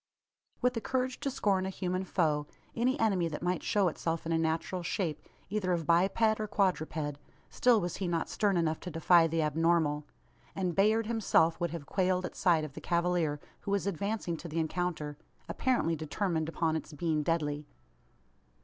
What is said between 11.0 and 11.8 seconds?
himself would